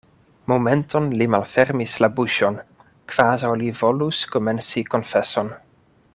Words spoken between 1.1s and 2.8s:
li malfermis la buŝon,